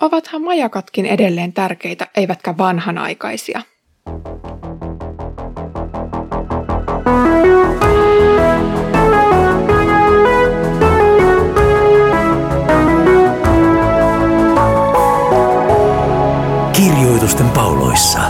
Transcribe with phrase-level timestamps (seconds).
[0.00, 3.62] ovathan majakatkin edelleen tärkeitä, eivätkä vanhanaikaisia.
[16.72, 18.20] Kirjoitusten pauloissa.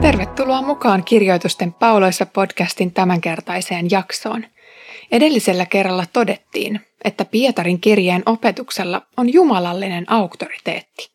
[0.00, 4.44] Tervetuloa mukaan Kirjoitusten pauloissa podcastin tämänkertaiseen jaksoon.
[5.12, 11.10] Edellisellä kerralla todettiin, että Pietarin kirjeen opetuksella on jumalallinen auktoriteetti.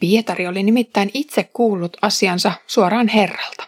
[0.00, 3.64] Pietari oli nimittäin itse kuullut asiansa suoraan Herralta.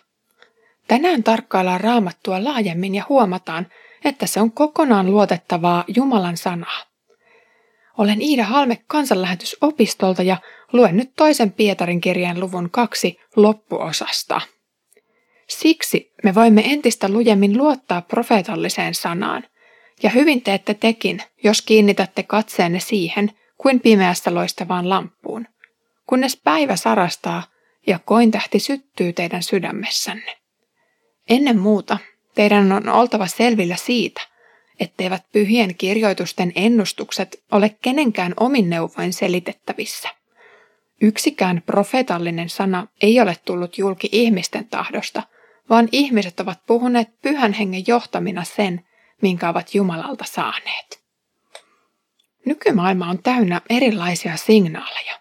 [0.88, 3.66] Tänään tarkkaillaan raamattua laajemmin ja huomataan,
[4.04, 6.82] että se on kokonaan luotettavaa Jumalan sanaa.
[7.98, 10.36] Olen Iida Halme kansanlähetysopistolta ja
[10.72, 14.40] luen nyt toisen Pietarin kirjeen luvun kaksi loppuosasta.
[15.48, 19.44] Siksi me voimme entistä lujemmin luottaa profeetalliseen sanaan,
[20.02, 25.46] ja hyvin teette tekin, jos kiinnitätte katseenne siihen, kuin pimeässä loistavaan lamppuun,
[26.06, 27.42] kunnes päivä sarastaa
[27.86, 30.36] ja kointähti syttyy teidän sydämessänne.
[31.28, 31.98] Ennen muuta
[32.34, 34.20] teidän on oltava selvillä siitä,
[34.80, 40.08] etteivät pyhien kirjoitusten ennustukset ole kenenkään omin neuvoin selitettävissä.
[41.00, 45.22] Yksikään profeetallinen sana ei ole tullut julki ihmisten tahdosta,
[45.70, 48.84] vaan ihmiset ovat puhuneet pyhän hengen johtamina sen,
[49.22, 51.02] minkä ovat Jumalalta saaneet.
[52.46, 55.20] Nykymaailma on täynnä erilaisia signaaleja.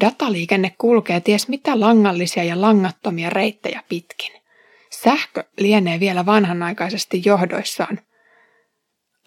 [0.00, 4.32] Dataliikenne kulkee ties mitä langallisia ja langattomia reittejä pitkin.
[4.90, 8.00] Sähkö lienee vielä vanhanaikaisesti johdoissaan.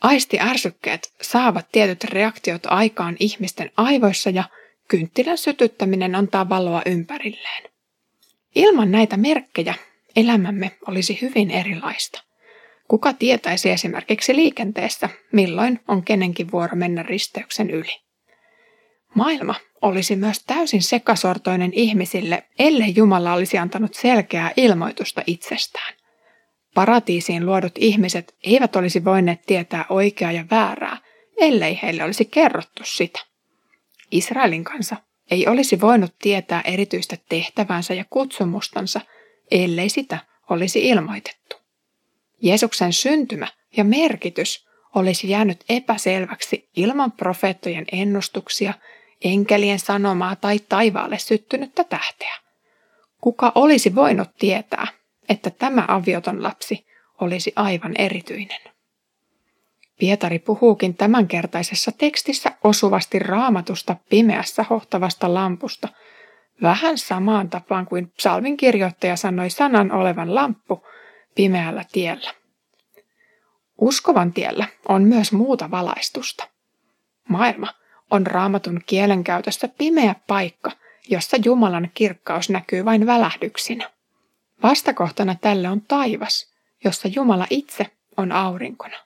[0.01, 4.43] Aistiärsykkeet saavat tietyt reaktiot aikaan ihmisten aivoissa ja
[4.87, 7.63] kynttilän sytyttäminen antaa valoa ympärilleen.
[8.55, 9.73] Ilman näitä merkkejä
[10.15, 12.23] elämämme olisi hyvin erilaista.
[12.87, 18.01] Kuka tietäisi esimerkiksi liikenteessä, milloin on kenenkin vuoro mennä risteyksen yli?
[19.15, 25.93] Maailma olisi myös täysin sekasortoinen ihmisille, ellei Jumala olisi antanut selkeää ilmoitusta itsestään.
[26.73, 30.97] Paratiisiin luodut ihmiset eivät olisi voineet tietää oikeaa ja väärää,
[31.37, 33.19] ellei heille olisi kerrottu sitä.
[34.11, 34.95] Israelin kansa
[35.31, 39.01] ei olisi voinut tietää erityistä tehtävänsä ja kutsumustansa,
[39.51, 40.17] ellei sitä
[40.49, 41.42] olisi ilmoitettu.
[42.43, 48.73] Jeesuksen syntymä ja merkitys olisi jäänyt epäselväksi ilman profeettojen ennustuksia,
[49.23, 52.33] enkelien sanomaa tai taivaalle syttynyttä tähteä.
[53.21, 54.87] Kuka olisi voinut tietää,
[55.29, 56.85] että tämä avioton lapsi
[57.21, 58.61] olisi aivan erityinen?
[59.99, 65.87] Pietari puhuukin tämänkertaisessa tekstissä osuvasti raamatusta pimeässä hohtavasta lampusta,
[66.61, 70.83] vähän samaan tapaan kuin psalmin kirjoittaja sanoi sanan olevan lamppu
[71.35, 72.33] pimeällä tiellä.
[73.81, 76.47] Uskovan tiellä on myös muuta valaistusta.
[77.29, 77.67] Maailma
[78.11, 80.71] on raamatun kielenkäytössä pimeä paikka,
[81.09, 83.89] jossa Jumalan kirkkaus näkyy vain välähdyksinä.
[84.63, 87.85] Vastakohtana tälle on taivas, jossa Jumala itse
[88.17, 88.97] on aurinkona.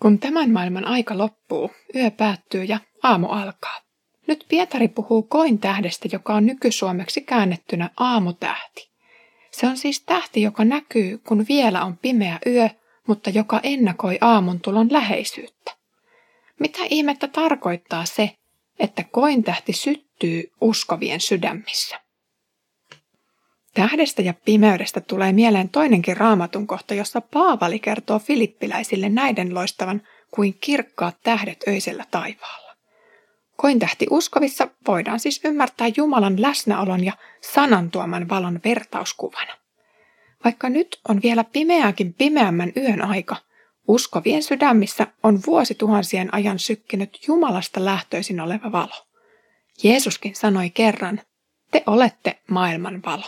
[0.00, 3.80] Kun tämän maailman aika loppuu, yö päättyy ja aamu alkaa.
[4.26, 8.93] Nyt Pietari puhuu koin tähdestä, joka on nykysuomeksi käännettynä aamutähti.
[9.58, 12.68] Se on siis tähti, joka näkyy, kun vielä on pimeä yö,
[13.06, 15.76] mutta joka ennakoi aamun tulon läheisyyttä.
[16.60, 18.30] Mitä ihmettä tarkoittaa se,
[18.78, 22.00] että kointähti syttyy uskovien sydämissä?
[23.74, 30.54] Tähdestä ja pimeydestä tulee mieleen toinenkin raamatun kohta, jossa Paavali kertoo filippiläisille näiden loistavan kuin
[30.60, 32.63] kirkkaat tähdet öisellä taivaalla.
[33.56, 39.52] Kointähti uskovissa voidaan siis ymmärtää Jumalan läsnäolon ja sanan tuoman valon vertauskuvana.
[40.44, 43.36] Vaikka nyt on vielä pimeääkin pimeämmän yön aika,
[43.88, 49.06] uskovien sydämissä on vuosituhansien ajan sykkinyt Jumalasta lähtöisin oleva valo.
[49.82, 51.20] Jeesuskin sanoi kerran,
[51.70, 53.26] te olette maailman valo.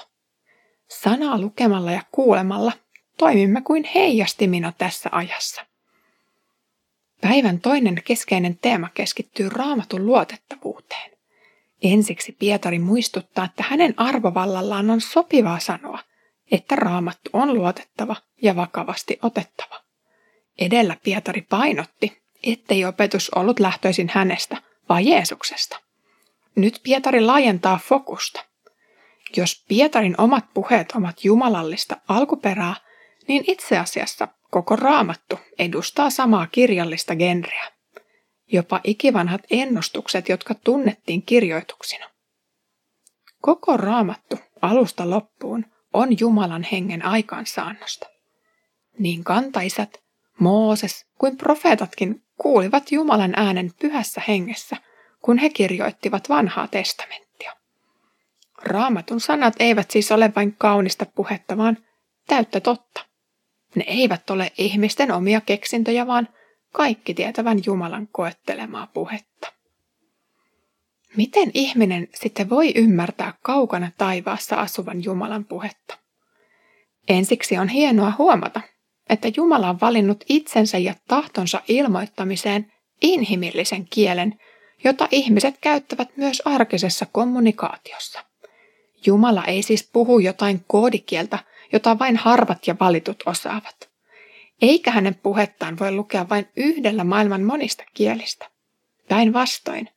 [0.88, 2.72] Sanaa lukemalla ja kuulemalla
[3.18, 5.65] toimimme kuin heijastimina tässä ajassa.
[7.28, 11.10] Päivän toinen keskeinen teema keskittyy raamatun luotettavuuteen.
[11.82, 15.98] Ensiksi Pietari muistuttaa, että hänen arvovallallaan on sopivaa sanoa,
[16.50, 19.80] että raamattu on luotettava ja vakavasti otettava.
[20.58, 24.56] Edellä Pietari painotti, ettei opetus ollut lähtöisin hänestä,
[24.88, 25.80] vaan Jeesuksesta.
[26.56, 28.44] Nyt Pietari laajentaa fokusta–
[29.36, 32.74] jos Pietarin omat puheet ovat jumalallista alkuperää,
[33.28, 37.72] niin itse asiassa koko raamattu edustaa samaa kirjallista genreä.
[38.52, 42.10] Jopa ikivanhat ennustukset, jotka tunnettiin kirjoituksina.
[43.40, 48.06] Koko raamattu alusta loppuun on Jumalan hengen aikaansaannosta.
[48.98, 50.06] Niin kantaisat,
[50.38, 54.76] Mooses kuin profeetatkin kuulivat Jumalan äänen pyhässä hengessä,
[55.22, 57.52] kun he kirjoittivat vanhaa testamenttia.
[58.62, 61.78] Raamatun sanat eivät siis ole vain kaunista puhetta, vaan
[62.26, 63.04] täyttä totta.
[63.76, 66.28] Ne eivät ole ihmisten omia keksintöjä, vaan
[66.72, 69.52] kaikki tietävän Jumalan koettelemaa puhetta.
[71.16, 75.98] Miten ihminen sitten voi ymmärtää kaukana taivaassa asuvan Jumalan puhetta?
[77.08, 78.60] Ensiksi on hienoa huomata,
[79.08, 82.72] että Jumala on valinnut itsensä ja tahtonsa ilmoittamiseen
[83.02, 84.40] inhimillisen kielen,
[84.84, 88.24] jota ihmiset käyttävät myös arkisessa kommunikaatiossa.
[89.06, 91.38] Jumala ei siis puhu jotain koodikieltä,
[91.72, 93.90] jota vain harvat ja valitut osaavat.
[94.62, 98.50] Eikä hänen puhettaan voi lukea vain yhdellä maailman monista kielistä.
[99.08, 99.88] Päinvastoin,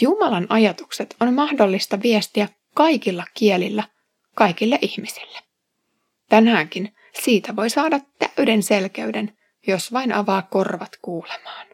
[0.00, 3.84] Jumalan ajatukset on mahdollista viestiä kaikilla kielillä,
[4.34, 5.38] kaikille ihmisille.
[6.28, 11.66] Tänäänkin siitä voi saada täyden selkeyden, jos vain avaa korvat kuulemaan.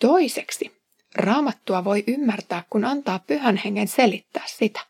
[0.00, 0.82] Toiseksi,
[1.14, 4.80] raamattua voi ymmärtää, kun antaa pyhän hengen selittää sitä.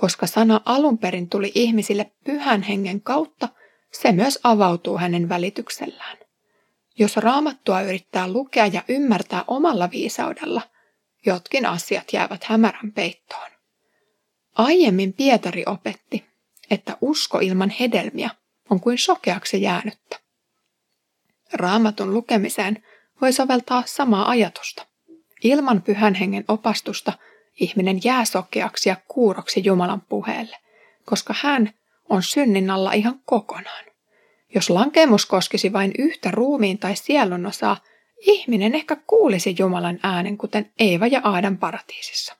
[0.00, 3.48] Koska sana alun perin tuli ihmisille pyhän hengen kautta,
[3.92, 6.16] se myös avautuu hänen välityksellään.
[6.98, 10.62] Jos raamattua yrittää lukea ja ymmärtää omalla viisaudella,
[11.26, 13.50] jotkin asiat jäävät hämärän peittoon.
[14.54, 16.24] Aiemmin Pietari opetti,
[16.70, 18.30] että usko ilman hedelmiä
[18.70, 20.20] on kuin sokeaksi jäänyttä.
[21.52, 22.84] Raamatun lukemiseen
[23.20, 24.86] voi soveltaa samaa ajatusta.
[25.44, 27.12] Ilman pyhän hengen opastusta
[27.60, 30.56] ihminen jää sokeaksi ja kuuroksi Jumalan puheelle,
[31.04, 31.70] koska hän
[32.08, 33.84] on synnin alla ihan kokonaan.
[34.54, 37.76] Jos lankemus koskisi vain yhtä ruumiin tai sielun osaa,
[38.20, 42.36] ihminen ehkä kuulisi Jumalan äänen, kuten Eeva ja Aadan paratiisissa.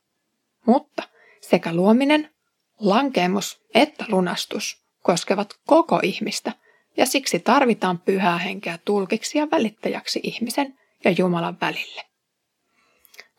[0.66, 1.02] Mutta
[1.40, 2.30] sekä luominen,
[2.78, 6.52] lankemus että lunastus koskevat koko ihmistä,
[6.96, 12.09] ja siksi tarvitaan pyhää henkeä tulkiksi ja välittäjäksi ihmisen ja Jumalan välille.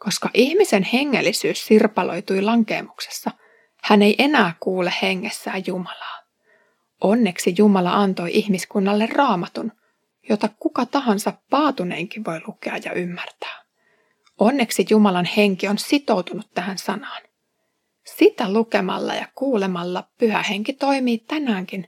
[0.03, 3.31] Koska ihmisen hengellisyys sirpaloitui lankeemuksessa,
[3.83, 6.21] hän ei enää kuule hengessään Jumalaa.
[7.01, 9.71] Onneksi Jumala antoi ihmiskunnalle raamatun,
[10.29, 13.63] jota kuka tahansa paatuneinkin voi lukea ja ymmärtää.
[14.39, 17.21] Onneksi Jumalan henki on sitoutunut tähän sanaan.
[18.17, 21.87] Sitä lukemalla ja kuulemalla pyhä henki toimii tänäänkin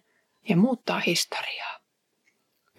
[0.49, 1.79] ja muuttaa historiaa.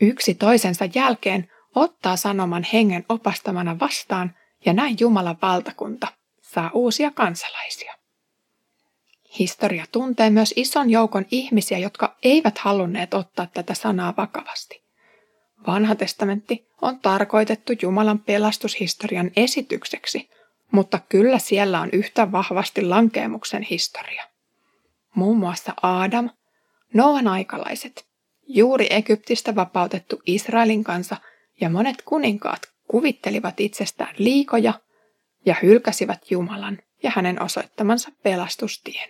[0.00, 4.34] Yksi toisensa jälkeen ottaa sanoman hengen opastamana vastaan
[4.66, 6.06] ja näin Jumalan valtakunta
[6.42, 7.94] saa uusia kansalaisia.
[9.38, 14.84] Historia tuntee myös ison joukon ihmisiä, jotka eivät halunneet ottaa tätä sanaa vakavasti.
[15.66, 20.30] Vanha testamentti on tarkoitettu Jumalan pelastushistorian esitykseksi,
[20.70, 24.24] mutta kyllä siellä on yhtä vahvasti lankeemuksen historia.
[25.14, 26.30] Muun muassa Aadam,
[26.94, 28.06] Noan aikalaiset,
[28.46, 31.16] juuri Egyptistä vapautettu Israelin kansa
[31.60, 34.74] ja monet kuninkaat kuvittelivat itsestään liikoja
[35.46, 39.08] ja hylkäsivät Jumalan ja hänen osoittamansa pelastustien.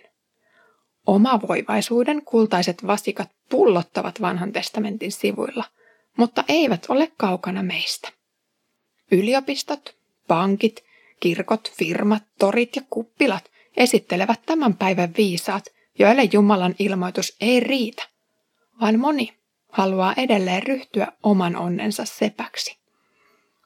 [1.05, 5.63] Omavoivaisuuden kultaiset vasikat pullottavat vanhan testamentin sivuilla,
[6.17, 8.11] mutta eivät ole kaukana meistä.
[9.11, 9.95] Yliopistot,
[10.27, 10.83] pankit,
[11.19, 15.65] kirkot, firmat, torit ja kuppilat esittelevät tämän päivän viisaat,
[15.99, 18.03] joille Jumalan ilmoitus ei riitä,
[18.81, 19.33] vaan moni
[19.71, 22.84] haluaa edelleen ryhtyä oman onnensa sepäksi.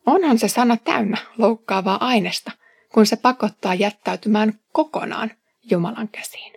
[0.10, 2.52] Onhan se sana täynnä loukkaavaa aineesta,
[2.94, 5.32] kun se pakottaa jättäytymään kokonaan
[5.72, 6.54] Jumalan käsiin.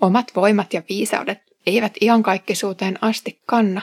[0.00, 3.82] Omat voimat ja viisaudet eivät iankaikkisuuteen asti kanna,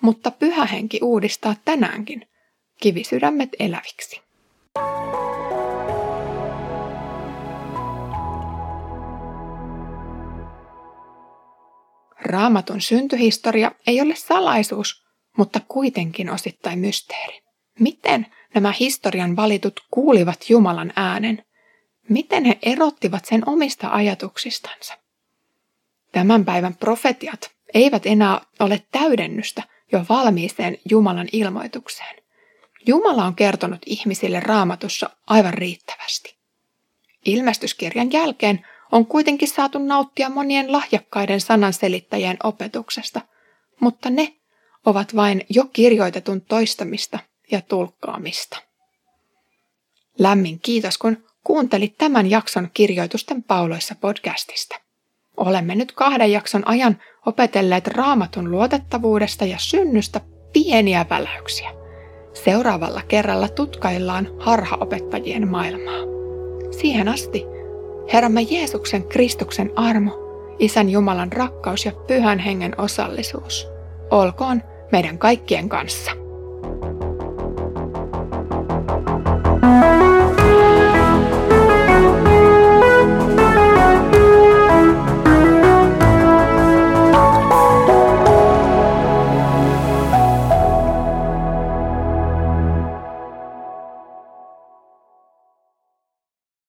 [0.00, 2.28] mutta pyhä henki uudistaa tänäänkin
[2.80, 4.20] kivisydämet eläviksi.
[12.22, 15.04] Raamatun syntyhistoria ei ole salaisuus,
[15.36, 17.49] mutta kuitenkin osittain mysteeri.
[17.80, 21.44] Miten nämä historian valitut kuulivat Jumalan äänen?
[22.08, 24.94] Miten he erottivat sen omista ajatuksistansa?
[26.12, 32.16] Tämän päivän profetiat eivät enää ole täydennystä jo valmiiseen Jumalan ilmoitukseen.
[32.86, 36.36] Jumala on kertonut ihmisille raamatussa aivan riittävästi.
[37.24, 43.20] Ilmestyskirjan jälkeen on kuitenkin saatu nauttia monien lahjakkaiden sananselittäjien opetuksesta,
[43.80, 44.32] mutta ne
[44.86, 47.18] ovat vain jo kirjoitetun toistamista
[47.50, 48.58] ja tulkkaamista.
[50.18, 54.76] Lämmin kiitos, kun kuuntelit tämän jakson kirjoitusten pauloissa podcastista.
[55.36, 60.20] Olemme nyt kahden jakson ajan opetelleet raamatun luotettavuudesta ja synnystä
[60.52, 61.70] pieniä väläyksiä.
[62.44, 66.00] Seuraavalla kerralla tutkaillaan harhaopettajien maailmaa.
[66.80, 67.44] Siihen asti
[68.12, 70.18] Herramme Jeesuksen Kristuksen armo,
[70.58, 73.68] Isän Jumalan rakkaus ja Pyhän Hengen osallisuus
[74.10, 76.10] olkoon meidän kaikkien kanssa.